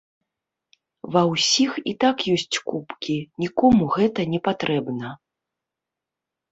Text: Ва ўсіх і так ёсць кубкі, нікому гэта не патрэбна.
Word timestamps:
Ва 1.15 1.21
ўсіх 1.33 1.71
і 1.93 1.93
так 2.05 2.17
ёсць 2.37 2.47
кубкі, 2.73 3.17
нікому 3.45 3.83
гэта 3.99 4.21
не 4.35 4.39
патрэбна. 4.51 5.09